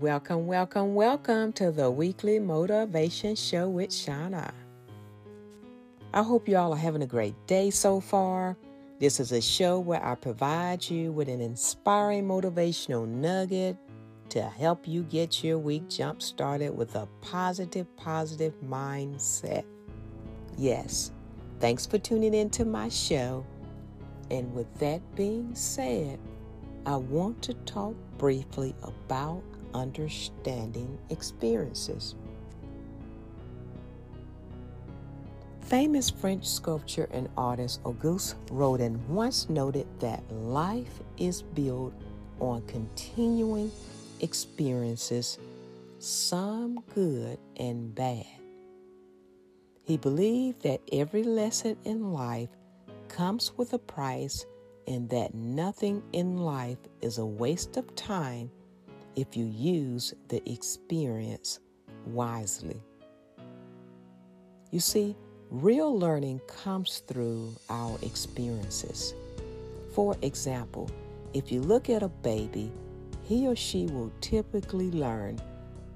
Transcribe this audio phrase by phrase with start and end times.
[0.00, 4.52] Welcome, welcome, welcome to the weekly motivation show with Shauna.
[6.12, 8.58] I hope you all are having a great day so far.
[9.00, 13.78] This is a show where I provide you with an inspiring motivational nugget
[14.28, 19.64] to help you get your week jump started with a positive, positive mindset.
[20.58, 21.10] Yes,
[21.58, 23.46] thanks for tuning in to my show.
[24.30, 26.18] And with that being said,
[26.84, 29.42] I want to talk briefly about
[29.76, 32.14] understanding experiences.
[35.60, 41.92] Famous French sculptor and artist Auguste Rodin once noted that life is built
[42.40, 43.70] on continuing
[44.20, 45.38] experiences,
[45.98, 48.26] some good and bad.
[49.82, 52.50] He believed that every lesson in life
[53.08, 54.46] comes with a price
[54.86, 58.50] and that nothing in life is a waste of time
[59.16, 61.58] if you use the experience
[62.06, 62.80] wisely.
[64.70, 65.16] You see,
[65.50, 69.14] real learning comes through our experiences.
[69.94, 70.90] For example,
[71.32, 72.70] if you look at a baby,
[73.22, 75.40] he or she will typically learn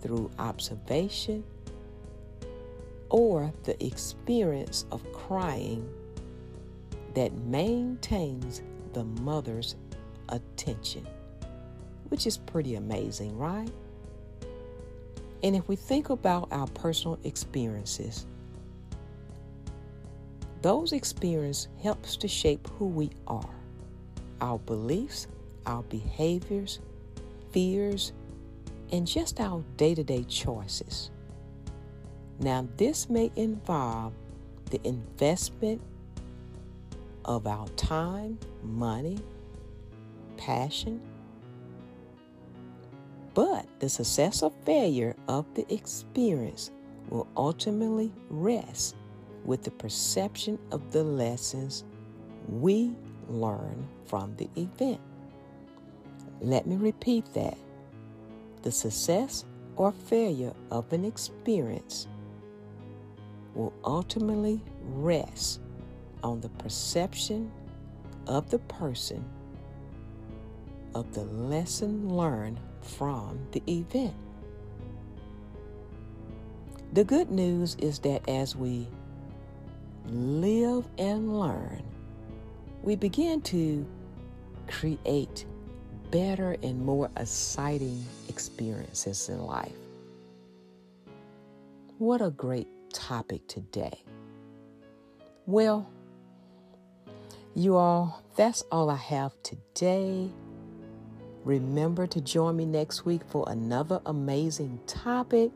[0.00, 1.44] through observation
[3.10, 5.86] or the experience of crying
[7.14, 8.62] that maintains
[8.94, 9.76] the mother's
[10.30, 11.06] attention
[12.10, 13.70] which is pretty amazing, right?
[15.42, 18.26] And if we think about our personal experiences,
[20.60, 23.54] those experiences helps to shape who we are,
[24.42, 25.26] our beliefs,
[25.64, 26.80] our behaviors,
[27.52, 28.12] fears,
[28.92, 31.10] and just our day-to-day choices.
[32.40, 34.12] Now, this may involve
[34.70, 35.80] the investment
[37.24, 39.18] of our time, money,
[40.36, 41.00] passion,
[43.34, 46.70] but the success or failure of the experience
[47.08, 48.96] will ultimately rest
[49.44, 51.84] with the perception of the lessons
[52.48, 52.94] we
[53.28, 55.00] learn from the event.
[56.40, 57.56] Let me repeat that.
[58.62, 59.44] The success
[59.76, 62.06] or failure of an experience
[63.54, 65.60] will ultimately rest
[66.22, 67.50] on the perception
[68.26, 69.24] of the person
[70.94, 72.60] of the lesson learned
[72.96, 74.14] from the event.
[76.92, 78.88] The good news is that as we
[80.06, 81.82] live and learn,
[82.82, 83.86] we begin to
[84.66, 85.46] create
[86.10, 89.72] better and more exciting experiences in life.
[91.98, 94.02] What a great topic today.
[95.46, 95.88] Well,
[97.54, 100.30] you all, that's all I have today.
[101.44, 105.50] Remember to join me next week for another amazing topic.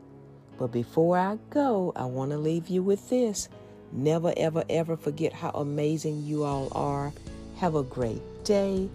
[0.57, 3.49] But before I go, I want to leave you with this.
[3.91, 7.13] Never, ever, ever forget how amazing you all are.
[7.57, 8.89] Have a great day.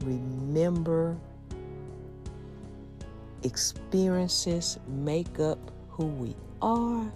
[0.00, 1.16] Remember,
[3.44, 5.58] experiences make up
[5.90, 7.12] who we are.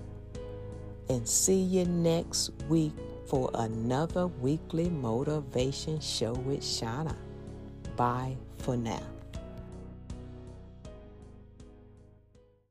[1.08, 2.92] And see you next week
[3.26, 7.16] for another weekly motivation show with Shauna.
[7.98, 9.17] Bye for now.